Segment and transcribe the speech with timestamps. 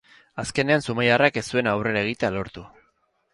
[0.43, 2.65] Azkenean, zumaiarrak ez zuen aurrera egitea lortu.